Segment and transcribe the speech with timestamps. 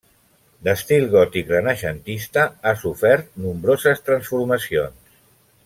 [0.67, 5.17] D'estil gòtic-renaixentista, ha sofert nombroses transformacions.